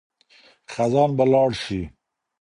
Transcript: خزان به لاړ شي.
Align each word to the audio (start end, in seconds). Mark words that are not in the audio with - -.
خزان 0.73 1.09
به 1.17 1.25
لاړ 1.33 1.49
شي. 1.63 1.81